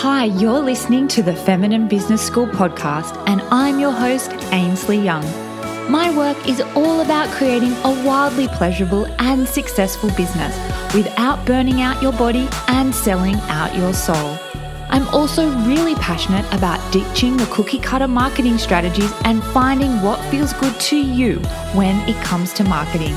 [0.00, 5.24] Hi, you're listening to the Feminine Business School podcast, and I'm your host, Ainsley Young.
[5.90, 10.54] My work is all about creating a wildly pleasurable and successful business
[10.94, 14.38] without burning out your body and selling out your soul.
[14.90, 20.52] I'm also really passionate about ditching the cookie cutter marketing strategies and finding what feels
[20.52, 21.38] good to you
[21.72, 23.16] when it comes to marketing.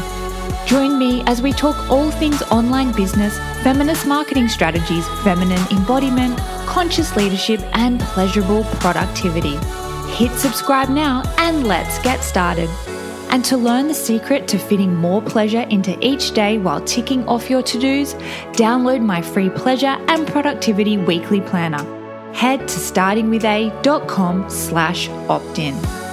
[0.69, 6.37] Join me as we talk all things online business, feminist marketing strategies, feminine embodiment,
[6.67, 9.57] conscious leadership, and pleasurable productivity.
[10.13, 12.69] Hit subscribe now and let's get started.
[13.31, 17.49] And to learn the secret to fitting more pleasure into each day while ticking off
[17.49, 18.13] your to dos,
[18.53, 21.83] download my free pleasure and productivity weekly planner.
[22.35, 26.08] Head to startingwitha.com slash opt in.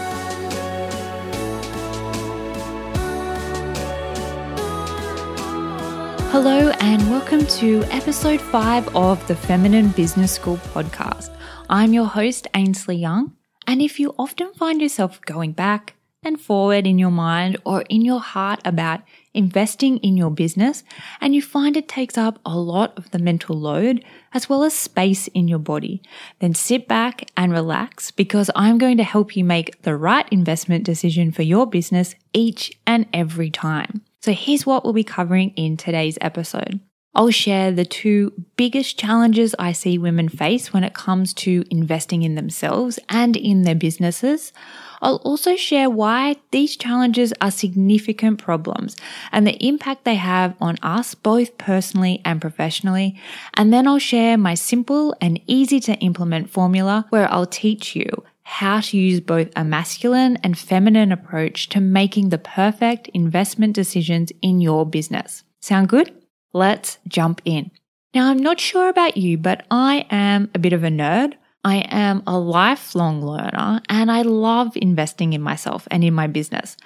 [6.38, 11.34] Hello, and welcome to episode five of the Feminine Business School podcast.
[11.70, 13.32] I'm your host, Ainsley Young.
[13.66, 18.02] And if you often find yourself going back and forward in your mind or in
[18.02, 19.00] your heart about
[19.32, 20.84] investing in your business,
[21.22, 24.74] and you find it takes up a lot of the mental load as well as
[24.74, 26.02] space in your body,
[26.40, 30.84] then sit back and relax because I'm going to help you make the right investment
[30.84, 34.02] decision for your business each and every time.
[34.26, 36.80] So here's what we'll be covering in today's episode.
[37.14, 42.24] I'll share the two biggest challenges I see women face when it comes to investing
[42.24, 44.52] in themselves and in their businesses.
[45.00, 48.96] I'll also share why these challenges are significant problems
[49.30, 53.16] and the impact they have on us both personally and professionally.
[53.54, 58.24] And then I'll share my simple and easy to implement formula where I'll teach you
[58.48, 64.30] how to use both a masculine and feminine approach to making the perfect investment decisions
[64.40, 65.42] in your business.
[65.60, 66.14] Sound good?
[66.52, 67.72] Let's jump in.
[68.14, 71.34] Now, I'm not sure about you, but I am a bit of a nerd.
[71.64, 76.76] I am a lifelong learner and I love investing in myself and in my business.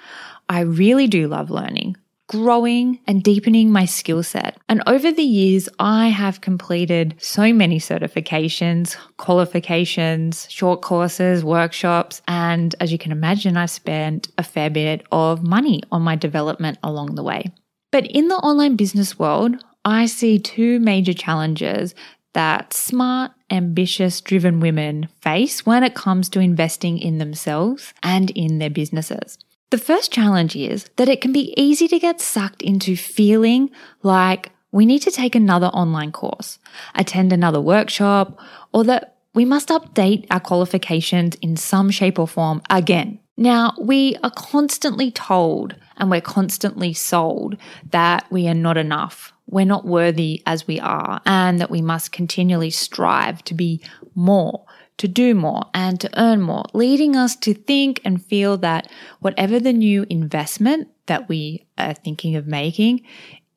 [0.49, 1.95] I really do love learning
[2.31, 4.57] growing and deepening my skill set.
[4.69, 12.73] And over the years, I have completed so many certifications, qualifications, short courses, workshops, and
[12.79, 17.15] as you can imagine, I've spent a fair bit of money on my development along
[17.15, 17.51] the way.
[17.91, 21.93] But in the online business world, I see two major challenges
[22.31, 28.59] that smart, ambitious, driven women face when it comes to investing in themselves and in
[28.59, 29.37] their businesses.
[29.71, 33.71] The first challenge is that it can be easy to get sucked into feeling
[34.03, 36.59] like we need to take another online course,
[36.93, 38.37] attend another workshop,
[38.73, 43.19] or that we must update our qualifications in some shape or form again.
[43.37, 47.55] Now, we are constantly told and we're constantly sold
[47.91, 49.31] that we are not enough.
[49.47, 53.81] We're not worthy as we are, and that we must continually strive to be
[54.15, 54.65] more
[55.01, 58.87] to do more and to earn more, leading us to think and feel that
[59.19, 63.01] whatever the new investment that we are thinking of making,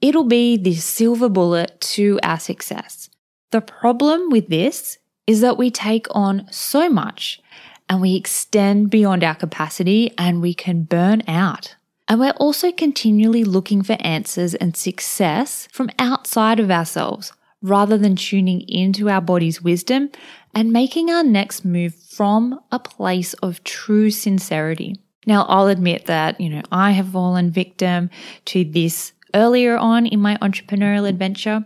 [0.00, 3.10] it'll be the silver bullet to our success.
[3.50, 4.96] The problem with this
[5.26, 7.42] is that we take on so much
[7.90, 11.76] and we extend beyond our capacity and we can burn out.
[12.08, 18.16] And we're also continually looking for answers and success from outside of ourselves rather than
[18.16, 20.10] tuning into our body's wisdom
[20.54, 24.96] and making our next move from a place of true sincerity.
[25.26, 28.10] Now, I'll admit that, you know, I have fallen victim
[28.46, 31.64] to this earlier on in my entrepreneurial adventure.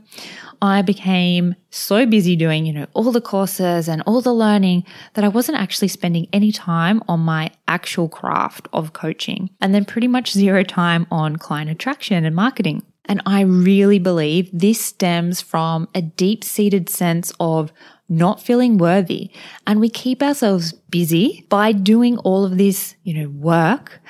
[0.60, 4.84] I became so busy doing, you know, all the courses and all the learning
[5.14, 9.84] that I wasn't actually spending any time on my actual craft of coaching and then
[9.84, 12.82] pretty much zero time on client attraction and marketing.
[13.04, 17.72] And I really believe this stems from a deep seated sense of
[18.08, 19.30] not feeling worthy.
[19.66, 24.00] And we keep ourselves busy by doing all of this, you know, work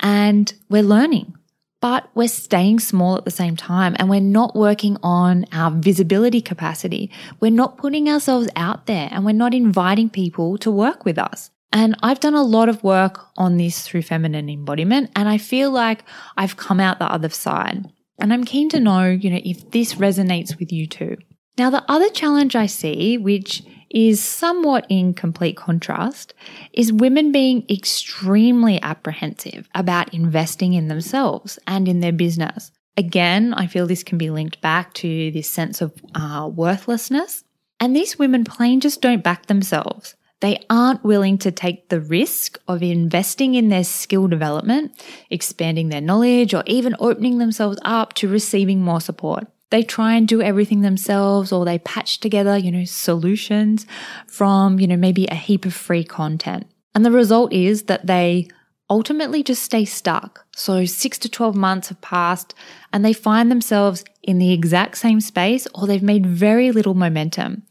[0.00, 1.34] and we're learning,
[1.80, 6.40] but we're staying small at the same time and we're not working on our visibility
[6.40, 7.10] capacity.
[7.40, 11.50] We're not putting ourselves out there and we're not inviting people to work with us.
[11.74, 15.70] And I've done a lot of work on this through feminine embodiment and I feel
[15.70, 16.04] like
[16.36, 17.90] I've come out the other side.
[18.18, 21.16] And I'm keen to know, you know, if this resonates with you too.
[21.58, 26.32] Now, the other challenge I see, which is somewhat in complete contrast,
[26.72, 32.72] is women being extremely apprehensive about investing in themselves and in their business.
[32.96, 37.44] Again, I feel this can be linked back to this sense of uh, worthlessness.
[37.80, 40.14] And these women plain just don't back themselves.
[40.40, 45.00] They aren't willing to take the risk of investing in their skill development,
[45.30, 49.46] expanding their knowledge, or even opening themselves up to receiving more support.
[49.72, 53.86] They try and do everything themselves or they patch together, you know, solutions
[54.28, 56.66] from, you know, maybe a heap of free content.
[56.94, 58.48] And the result is that they
[58.90, 60.44] ultimately just stay stuck.
[60.54, 62.54] So six to 12 months have passed
[62.92, 67.62] and they find themselves in the exact same space or they've made very little momentum.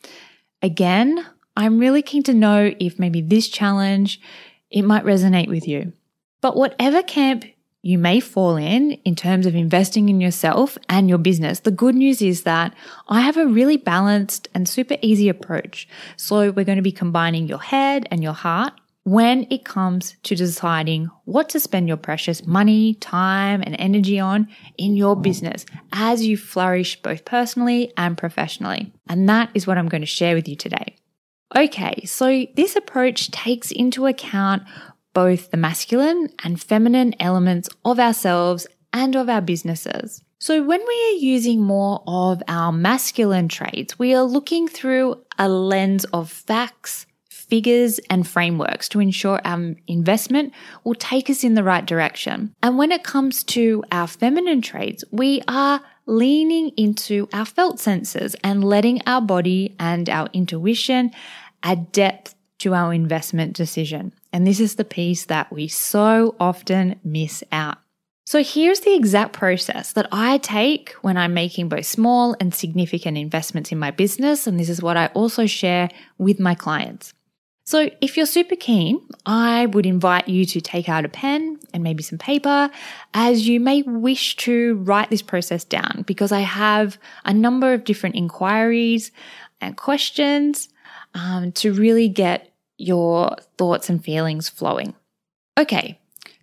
[0.63, 1.23] Again,
[1.55, 4.19] I'm really keen to know if maybe this challenge,
[4.71, 5.93] it might resonate with you.
[6.41, 7.45] But whatever camp
[7.83, 11.61] you may fall in in terms of investing in yourself and your business.
[11.61, 12.75] The good news is that
[13.07, 15.87] I have a really balanced and super easy approach.
[16.15, 18.73] So we're going to be combining your head and your heart
[19.03, 24.47] when it comes to deciding what to spend your precious money, time, and energy on
[24.77, 28.93] in your business as you flourish both personally and professionally.
[29.07, 30.97] And that is what I'm going to share with you today.
[31.55, 34.63] Okay, so this approach takes into account
[35.13, 40.23] both the masculine and feminine elements of ourselves and of our businesses.
[40.39, 45.47] So, when we are using more of our masculine traits, we are looking through a
[45.47, 50.53] lens of facts, figures, and frameworks to ensure our investment
[50.83, 52.55] will take us in the right direction.
[52.63, 58.35] And when it comes to our feminine traits, we are leaning into our felt senses
[58.43, 61.11] and letting our body and our intuition
[61.61, 64.13] add depth to our investment decision.
[64.33, 67.77] And this is the piece that we so often miss out.
[68.25, 73.17] So here's the exact process that I take when I'm making both small and significant
[73.17, 74.47] investments in my business.
[74.47, 77.13] And this is what I also share with my clients.
[77.65, 81.83] So if you're super keen, I would invite you to take out a pen and
[81.83, 82.69] maybe some paper
[83.13, 87.83] as you may wish to write this process down because I have a number of
[87.83, 89.11] different inquiries
[89.61, 90.69] and questions
[91.13, 92.50] um, to really get
[92.81, 94.93] your thoughts and feelings flowing.
[95.57, 95.99] Okay,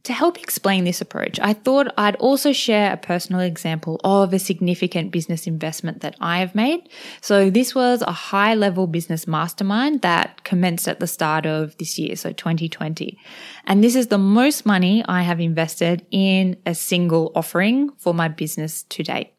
[0.09, 4.39] to help explain this approach, I thought I'd also share a personal example of a
[4.39, 6.89] significant business investment that I have made.
[7.21, 11.99] So this was a high level business mastermind that commenced at the start of this
[11.99, 13.19] year, so 2020.
[13.67, 18.29] And this is the most money I have invested in a single offering for my
[18.29, 19.35] business to date.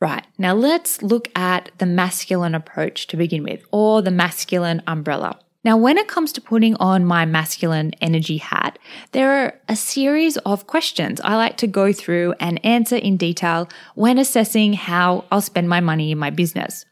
[0.00, 0.26] Right.
[0.36, 5.38] Now let's look at the masculine approach to begin with, or the masculine umbrella.
[5.68, 8.78] Now, when it comes to putting on my masculine energy hat,
[9.12, 13.68] there are a series of questions I like to go through and answer in detail
[13.94, 16.86] when assessing how I'll spend my money in my business.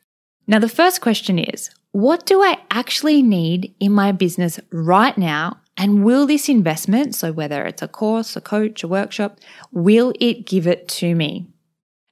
[0.47, 5.59] Now, the first question is, what do I actually need in my business right now?
[5.79, 9.39] And will this investment, so whether it's a course, a coach, a workshop,
[9.73, 11.49] will it give it to me?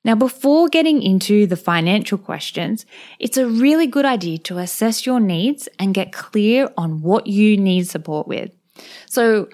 [0.05, 2.85] Now, before getting into the financial questions,
[3.19, 7.57] it's a really good idea to assess your needs and get clear on what you
[7.57, 8.51] need support with.
[9.07, 9.49] So,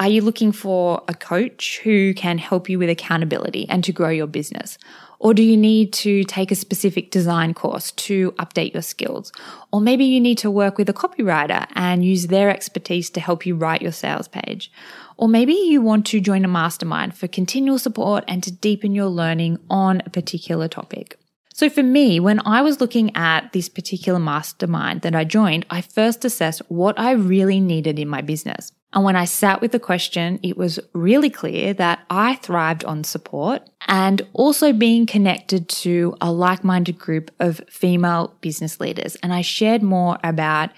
[0.00, 4.08] are you looking for a coach who can help you with accountability and to grow
[4.08, 4.76] your business?
[5.20, 9.32] Or do you need to take a specific design course to update your skills?
[9.72, 13.46] Or maybe you need to work with a copywriter and use their expertise to help
[13.46, 14.70] you write your sales page.
[15.16, 19.08] Or maybe you want to join a mastermind for continual support and to deepen your
[19.08, 21.18] learning on a particular topic.
[21.52, 25.82] So for me, when I was looking at this particular mastermind that I joined, I
[25.82, 28.72] first assessed what I really needed in my business.
[28.92, 33.04] And when I sat with the question, it was really clear that I thrived on
[33.04, 39.16] support and also being connected to a like-minded group of female business leaders.
[39.16, 40.70] And I shared more about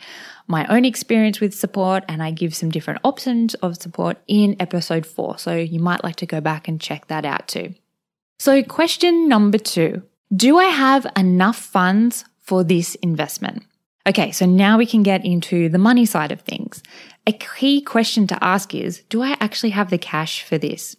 [0.46, 5.06] my own experience with support and I give some different options of support in episode
[5.06, 5.38] four.
[5.38, 7.74] So you might like to go back and check that out too.
[8.38, 10.02] So question number two.
[10.34, 13.64] Do I have enough funds for this investment?
[14.08, 16.82] Okay, so now we can get into the money side of things.
[17.26, 20.96] A key question to ask is, do I actually have the cash for this?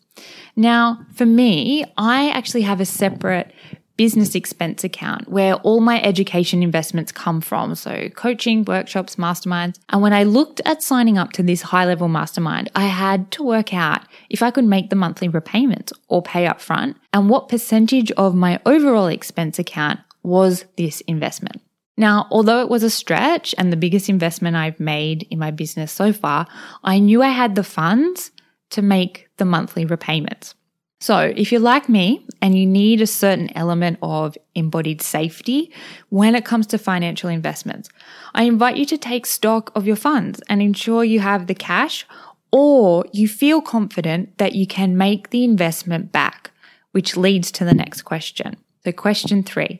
[0.55, 3.53] Now, for me, I actually have a separate
[3.97, 7.75] business expense account where all my education investments come from.
[7.75, 9.79] So coaching, workshops, masterminds.
[9.89, 13.43] And when I looked at signing up to this high level mastermind, I had to
[13.43, 17.49] work out if I could make the monthly repayments or pay up front and what
[17.49, 21.61] percentage of my overall expense account was this investment.
[21.97, 25.91] Now, although it was a stretch and the biggest investment I've made in my business
[25.91, 26.45] so far,
[26.83, 28.31] I knew I had the funds
[28.69, 30.53] to make the monthly repayments.
[30.99, 35.71] So, if you're like me and you need a certain element of embodied safety
[36.09, 37.89] when it comes to financial investments,
[38.33, 42.07] I invite you to take stock of your funds and ensure you have the cash
[42.51, 46.51] or you feel confident that you can make the investment back,
[46.93, 48.57] which leads to the next question.
[48.83, 49.79] So, question three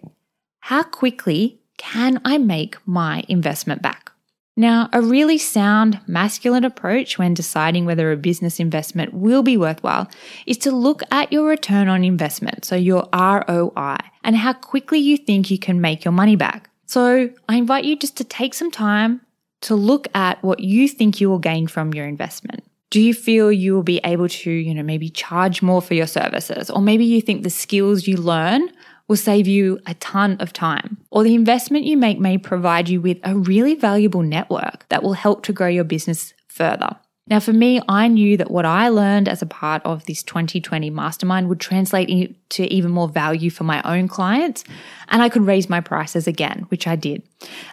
[0.59, 4.11] How quickly can I make my investment back?
[4.59, 10.09] Now, a really sound masculine approach when deciding whether a business investment will be worthwhile
[10.47, 15.15] is to look at your return on investment, so your ROI, and how quickly you
[15.15, 16.71] think you can make your money back.
[16.87, 19.21] So, I invite you just to take some time
[19.61, 22.63] to look at what you think you will gain from your investment.
[22.89, 26.07] Do you feel you will be able to, you know, maybe charge more for your
[26.07, 26.71] services?
[26.71, 28.69] Or maybe you think the skills you learn
[29.07, 30.97] will save you a ton of time.
[31.11, 35.13] Or the investment you make may provide you with a really valuable network that will
[35.13, 36.97] help to grow your business further.
[37.29, 40.89] Now, for me, I knew that what I learned as a part of this 2020
[40.89, 44.63] mastermind would translate into even more value for my own clients,
[45.09, 47.23] and I could raise my prices again, which I did.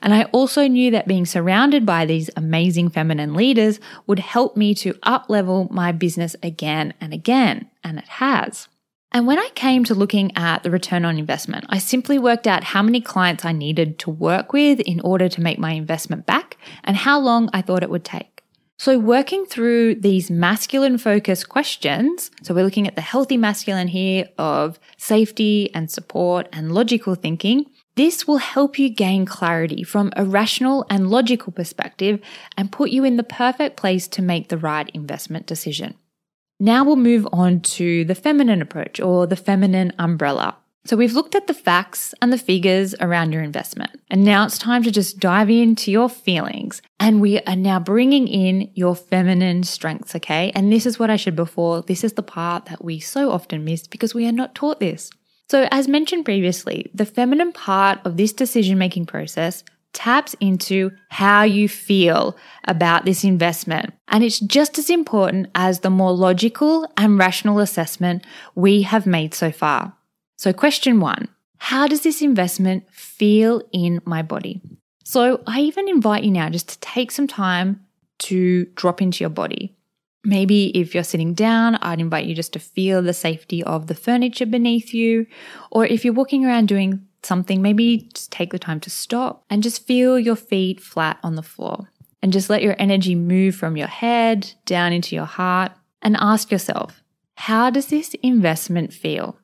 [0.03, 4.75] And I also knew that being surrounded by these amazing feminine leaders would help me
[4.77, 8.67] to up level my business again and again, and it has.
[9.15, 12.65] And when I came to looking at the return on investment, I simply worked out
[12.65, 16.57] how many clients I needed to work with in order to make my investment back
[16.83, 18.43] and how long I thought it would take.
[18.77, 24.27] So, working through these masculine focused questions, so we're looking at the healthy masculine here
[24.37, 27.67] of safety and support and logical thinking.
[27.95, 32.19] This will help you gain clarity from a rational and logical perspective
[32.57, 35.95] and put you in the perfect place to make the right investment decision.
[36.61, 40.57] Now we'll move on to the feminine approach or the feminine umbrella.
[40.87, 43.91] So we've looked at the facts and the figures around your investment.
[44.11, 46.83] And now it's time to just dive into your feelings.
[47.01, 50.53] And we are now bringing in your feminine strengths, okay?
[50.55, 51.81] And this is what I said before.
[51.81, 55.11] This is the part that we so often miss because we are not taught this.
[55.49, 61.43] So as mentioned previously, the feminine part of this decision making process taps into how
[61.43, 63.95] you feel about this investment.
[64.09, 68.25] And it's just as important as the more logical and rational assessment
[68.55, 69.95] we have made so far.
[70.37, 74.61] So, question one How does this investment feel in my body?
[75.05, 77.81] So, I even invite you now just to take some time
[78.21, 79.77] to drop into your body.
[80.25, 83.95] Maybe if you're sitting down, I'd invite you just to feel the safety of the
[83.95, 85.27] furniture beneath you.
[85.71, 89.63] Or if you're walking around doing something, maybe just take the time to stop and
[89.63, 91.91] just feel your feet flat on the floor.
[92.23, 96.51] And just let your energy move from your head down into your heart and ask
[96.51, 97.03] yourself,
[97.37, 99.39] how does this investment feel?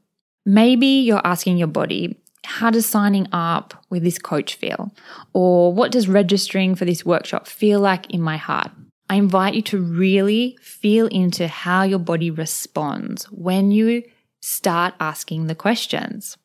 [0.47, 4.91] Maybe you're asking your body, how does signing up with this coach feel?
[5.35, 8.71] Or what does registering for this workshop feel like in my heart?
[9.11, 14.05] I invite you to really feel into how your body responds when you
[14.41, 16.39] start asking the questions.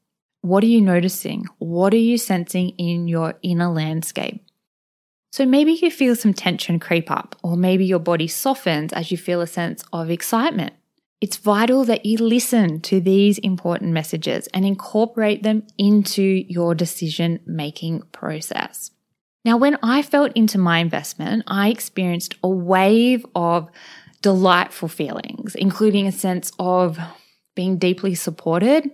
[0.45, 1.45] What are you noticing?
[1.57, 4.45] What are you sensing in your inner landscape?
[5.31, 9.17] So maybe you feel some tension creep up, or maybe your body softens as you
[9.17, 10.73] feel a sense of excitement.
[11.19, 17.39] It's vital that you listen to these important messages and incorporate them into your decision
[17.47, 18.91] making process.
[19.45, 23.71] Now, when I felt into my investment, I experienced a wave of
[24.21, 26.99] delightful feelings, including a sense of
[27.55, 28.91] being deeply supported,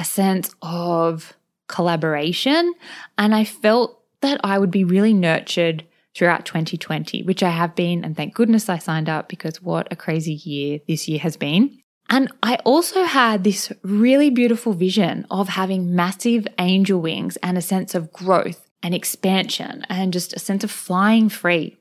[0.00, 1.34] a sense of
[1.68, 2.72] collaboration.
[3.18, 5.84] And I felt that I would be really nurtured
[6.16, 8.02] throughout 2020, which I have been.
[8.02, 11.78] And thank goodness I signed up because what a crazy year this year has been.
[12.08, 17.62] And I also had this really beautiful vision of having massive angel wings and a
[17.62, 21.76] sense of growth and expansion and just a sense of flying free.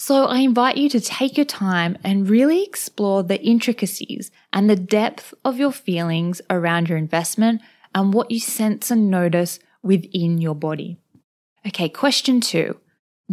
[0.00, 4.76] So I invite you to take your time and really explore the intricacies and the
[4.76, 7.60] depth of your feelings around your investment
[7.94, 10.98] and what you sense and notice within your body.
[11.66, 12.78] Okay, question two.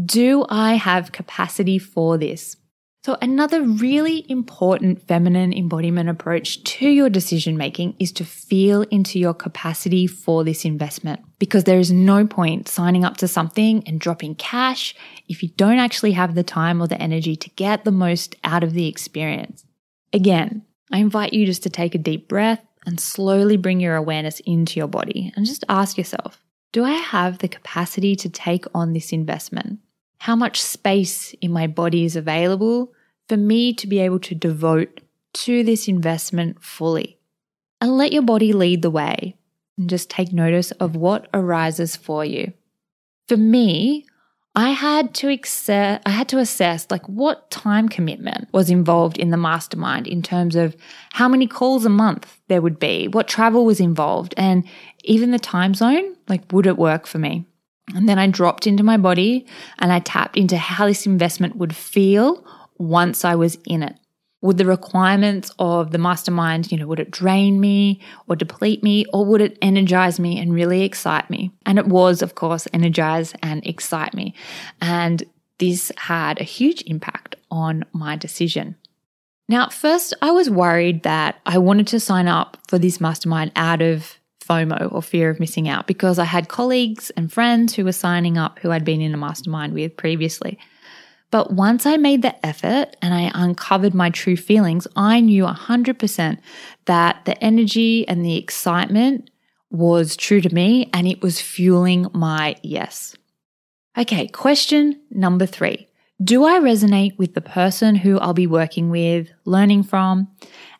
[0.03, 2.57] Do I have capacity for this?
[3.05, 9.19] So, another really important feminine embodiment approach to your decision making is to feel into
[9.19, 13.99] your capacity for this investment because there is no point signing up to something and
[13.99, 14.95] dropping cash
[15.27, 18.63] if you don't actually have the time or the energy to get the most out
[18.63, 19.63] of the experience.
[20.11, 24.39] Again, I invite you just to take a deep breath and slowly bring your awareness
[24.47, 28.93] into your body and just ask yourself Do I have the capacity to take on
[28.93, 29.77] this investment?
[30.17, 32.94] How much space in my body is available
[33.27, 35.01] for me to be able to devote
[35.33, 37.17] to this investment fully.
[37.81, 39.35] And let your body lead the way
[39.77, 42.53] and just take notice of what arises for you.
[43.27, 44.05] For me,
[44.55, 49.29] I had to access, I had to assess like what time commitment was involved in
[49.29, 50.77] the mastermind in terms of
[51.11, 54.63] how many calls a month there would be, what travel was involved, and
[55.03, 57.45] even the time zone, like would it work for me?
[57.93, 59.45] And then I dropped into my body
[59.79, 62.45] and I tapped into how this investment would feel
[62.77, 63.95] once I was in it?
[64.41, 69.05] Would the requirements of the mastermind, you know, would it drain me or deplete me
[69.11, 71.51] or would it energize me and really excite me?
[71.65, 74.35] And it was, of course, energize and excite me.
[74.81, 75.23] And
[75.57, 78.75] this had a huge impact on my decision.
[79.47, 83.51] Now, at first, I was worried that I wanted to sign up for this mastermind
[83.55, 87.83] out of FOMO or fear of missing out because I had colleagues and friends who
[87.83, 90.59] were signing up who I'd been in a mastermind with previously.
[91.35, 96.37] But once I made the effort and I uncovered my true feelings, I knew 100%
[96.85, 99.29] that the energy and the excitement
[99.69, 103.17] was true to me and it was fueling my yes.
[103.97, 105.89] Okay, question number three.
[106.23, 110.29] Do I resonate with the person who I'll be working with, learning from?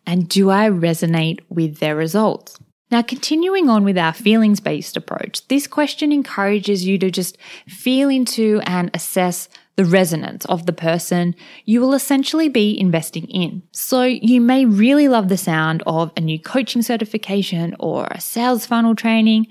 [0.06, 2.58] And do I resonate with their results?
[2.96, 7.38] Now, continuing on with our feelings based approach, this question encourages you to just
[7.68, 11.36] feel into and assess the resonance of the person
[11.66, 13.64] you will essentially be investing in.
[13.74, 18.66] So you may really love the sound of a new coaching certification or a sales
[18.66, 19.48] funnel training,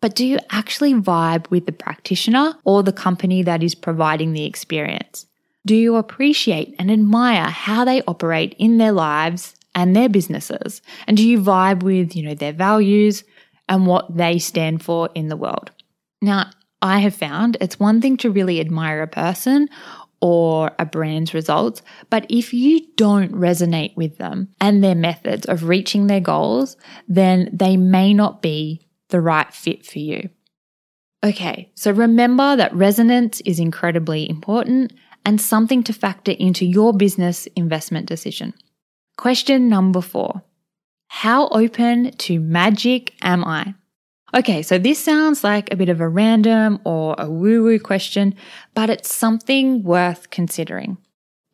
[0.00, 4.44] but do you actually vibe with the practitioner or the company that is providing the
[4.44, 5.26] experience?
[5.66, 10.82] Do you appreciate and admire how they operate in their lives and their businesses?
[11.06, 13.22] And do you vibe with, you know, their values
[13.68, 15.70] and what they stand for in the world?
[16.20, 16.50] Now,
[16.82, 19.68] I have found it's one thing to really admire a person
[20.20, 25.64] or a brand's results, but if you don't resonate with them and their methods of
[25.64, 30.30] reaching their goals, then they may not be the right fit for you.
[31.22, 34.92] Okay, so remember that resonance is incredibly important
[35.24, 38.54] and something to factor into your business investment decision.
[39.16, 40.42] Question number four
[41.08, 43.74] How open to magic am I?
[44.34, 48.34] Okay, so this sounds like a bit of a random or a woo woo question,
[48.74, 50.98] but it's something worth considering.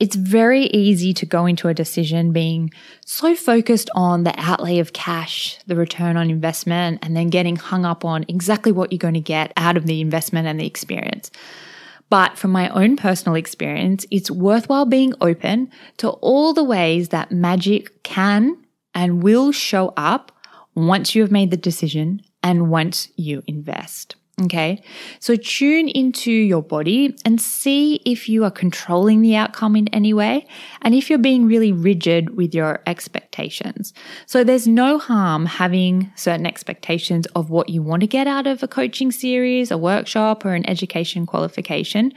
[0.01, 2.73] It's very easy to go into a decision being
[3.07, 7.85] so focused on the outlay of cash, the return on investment, and then getting hung
[7.85, 11.31] up on exactly what you're going to get out of the investment and the experience.
[12.13, 17.33] But from my own personal experience, it's worthwhile being open to all the ways that
[17.33, 18.59] magic can
[18.95, 20.31] and will show up
[20.75, 24.17] once you have made the decision and once you invest.
[24.41, 24.83] Okay.
[25.21, 30.15] So tune into your body and see if you are controlling the outcome in any
[30.15, 30.47] way
[30.81, 33.93] and if you're being really rigid with your expectations.
[34.25, 38.63] So there's no harm having certain expectations of what you want to get out of
[38.63, 42.13] a coaching series, a workshop, or an education qualification.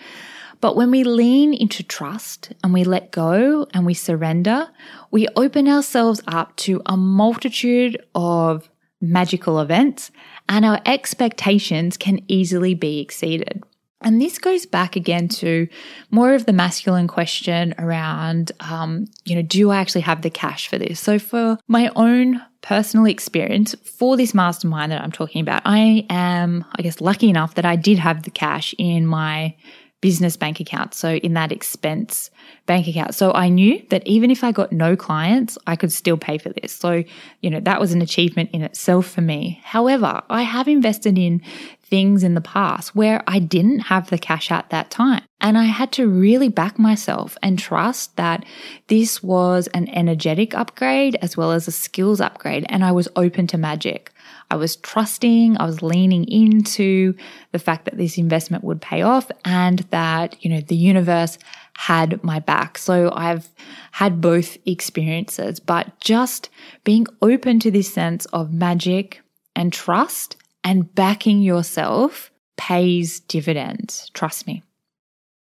[0.61, 4.69] But when we lean into trust and we let go and we surrender,
[5.11, 8.69] we open ourselves up to a multitude of
[9.01, 10.11] magical events,
[10.49, 13.63] and our expectations can easily be exceeded.
[14.01, 15.67] And this goes back again to
[16.11, 20.67] more of the masculine question around, um, you know, do I actually have the cash
[20.67, 20.99] for this?
[20.99, 26.65] So, for my own personal experience for this mastermind that I'm talking about, I am,
[26.77, 29.55] I guess, lucky enough that I did have the cash in my
[30.01, 30.93] business bank account.
[30.93, 32.29] So in that expense
[32.67, 33.15] bank account.
[33.15, 36.49] So I knew that even if I got no clients, I could still pay for
[36.49, 36.73] this.
[36.73, 37.03] So,
[37.41, 39.59] you know, that was an achievement in itself for me.
[39.63, 41.41] However, I have invested in
[41.83, 45.23] things in the past where I didn't have the cash at that time.
[45.39, 48.45] And I had to really back myself and trust that
[48.87, 52.65] this was an energetic upgrade as well as a skills upgrade.
[52.69, 54.11] And I was open to magic.
[54.51, 57.13] I was trusting, I was leaning into
[57.51, 61.37] the fact that this investment would pay off and that, you know, the universe
[61.77, 62.77] had my back.
[62.77, 63.49] So I've
[63.91, 66.49] had both experiences, but just
[66.83, 69.21] being open to this sense of magic
[69.55, 74.09] and trust and backing yourself pays dividends.
[74.13, 74.63] Trust me.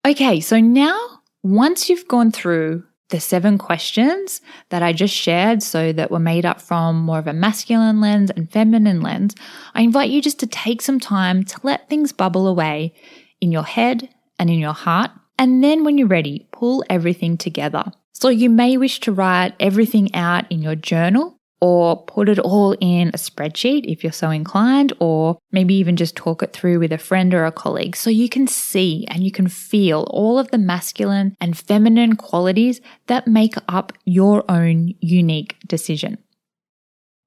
[0.06, 5.92] Okay, so now once you've gone through the seven questions that I just shared, so
[5.92, 9.36] that were made up from more of a masculine lens and feminine lens,
[9.74, 12.94] I invite you just to take some time to let things bubble away
[13.40, 15.12] in your head and in your heart.
[15.38, 17.84] And then when you're ready, pull everything together.
[18.12, 22.72] So you may wish to write everything out in your journal or put it all
[22.80, 26.90] in a spreadsheet if you're so inclined, or maybe even just talk it through with
[26.90, 30.50] a friend or a colleague so you can see and you can feel all of
[30.50, 36.18] the masculine and feminine qualities that make up your own unique decision.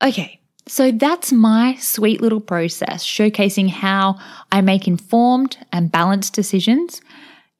[0.04, 4.19] Okay, so that's my sweet little process showcasing how
[4.52, 7.00] I make informed and balanced decisions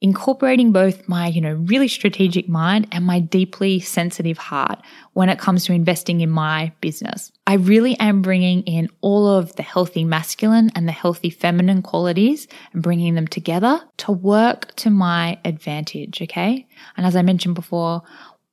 [0.02, 4.80] incorporating both my, you know, really strategic mind and my deeply sensitive heart
[5.14, 7.32] when it comes to investing in my business.
[7.46, 12.46] I really am bringing in all of the healthy masculine and the healthy feminine qualities
[12.72, 16.20] and bringing them together to work to my advantage.
[16.20, 16.68] Okay.
[16.96, 18.02] And as I mentioned before,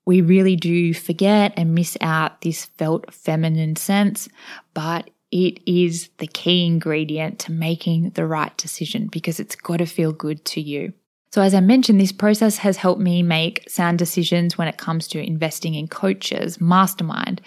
[0.05, 4.29] we really do forget and miss out this felt feminine sense,
[4.73, 9.85] but it is the key ingredient to making the right decision because it's got to
[9.85, 10.93] feel good to you.
[11.33, 15.07] So, as I mentioned, this process has helped me make sound decisions when it comes
[15.07, 17.41] to investing in coaches, mastermind,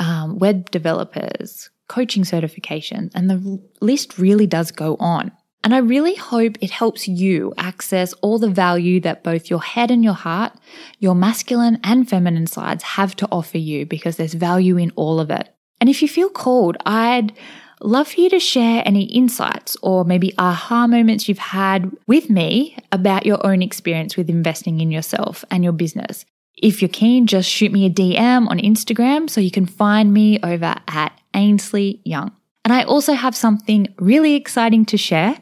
[0.00, 5.30] um, web developers, coaching certifications, and the list really does go on.
[5.62, 9.92] And I really hope it helps you access all the value that both your head
[9.92, 10.52] and your heart,
[10.98, 15.30] your masculine and feminine sides have to offer you because there's value in all of
[15.30, 15.54] it.
[15.80, 17.32] And if you feel called, I'd
[17.80, 22.76] love for you to share any insights or maybe aha moments you've had with me
[22.92, 26.24] about your own experience with investing in yourself and your business.
[26.56, 30.38] If you're keen, just shoot me a DM on Instagram so you can find me
[30.42, 32.32] over at Ainsley Young.
[32.64, 35.38] And I also have something really exciting to share.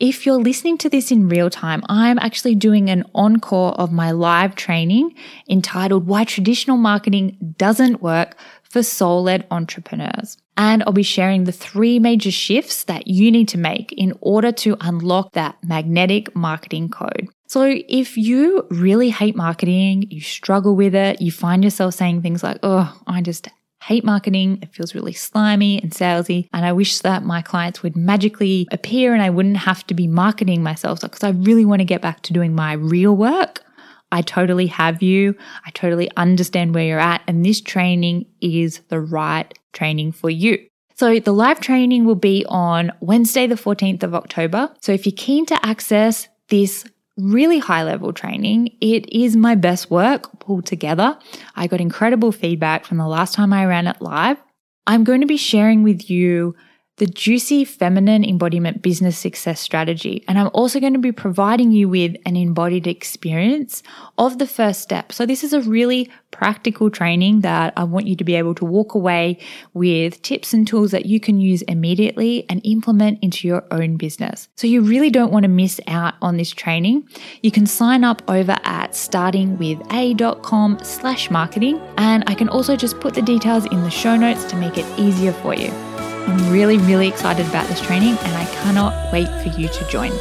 [0.00, 4.10] If you're listening to this in real time, I'm actually doing an encore of my
[4.10, 5.14] live training
[5.48, 10.38] entitled Why Traditional Marketing Doesn't Work for Soul Led Entrepreneurs.
[10.62, 14.52] And I'll be sharing the three major shifts that you need to make in order
[14.52, 17.28] to unlock that magnetic marketing code.
[17.48, 22.44] So if you really hate marketing, you struggle with it, you find yourself saying things
[22.44, 23.48] like, oh, I just
[23.82, 24.60] hate marketing.
[24.62, 26.48] It feels really slimy and salesy.
[26.52, 30.06] And I wish that my clients would magically appear and I wouldn't have to be
[30.06, 33.64] marketing myself because I really want to get back to doing my real work.
[34.12, 35.34] I totally have you.
[35.66, 37.22] I totally understand where you're at.
[37.26, 40.66] And this training is the right training for you.
[40.94, 44.72] So the live training will be on Wednesday, the 14th of October.
[44.80, 46.84] So if you're keen to access this
[47.16, 48.76] really high level training.
[48.80, 51.18] It is my best work pulled together.
[51.56, 54.38] I got incredible feedback from the last time I ran it live.
[54.86, 56.54] I'm going to be sharing with you
[57.02, 60.22] the Juicy Feminine Embodiment Business Success Strategy.
[60.28, 63.82] And I'm also going to be providing you with an embodied experience
[64.18, 65.10] of the first step.
[65.10, 68.64] So this is a really practical training that I want you to be able to
[68.64, 69.40] walk away
[69.74, 74.48] with tips and tools that you can use immediately and implement into your own business.
[74.54, 77.08] So you really don't want to miss out on this training.
[77.42, 81.80] You can sign up over at startingwitha.com slash marketing.
[81.96, 84.86] And I can also just put the details in the show notes to make it
[84.96, 85.91] easier for you.
[86.26, 90.12] I'm really, really excited about this training and I cannot wait for you to join.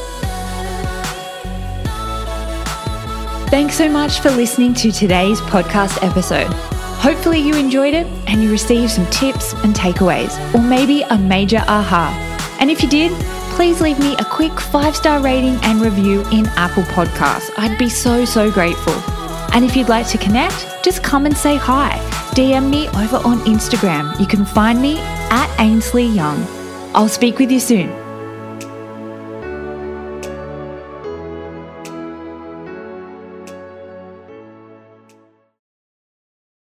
[3.49, 6.47] Thanks so much for listening to today's podcast episode.
[7.01, 11.61] Hopefully, you enjoyed it and you received some tips and takeaways, or maybe a major
[11.67, 12.57] aha.
[12.61, 13.11] And if you did,
[13.55, 17.49] please leave me a quick five star rating and review in Apple Podcasts.
[17.57, 18.93] I'd be so, so grateful.
[19.53, 21.97] And if you'd like to connect, just come and say hi.
[22.35, 24.17] DM me over on Instagram.
[24.17, 24.99] You can find me
[25.31, 26.45] at Ainsley Young.
[26.93, 28.00] I'll speak with you soon.